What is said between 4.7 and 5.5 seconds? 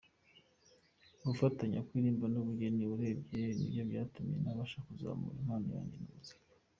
kuzamura